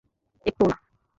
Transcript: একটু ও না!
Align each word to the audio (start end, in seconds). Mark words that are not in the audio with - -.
একটু 0.45 0.61
ও 0.63 0.69
না! 0.69 0.75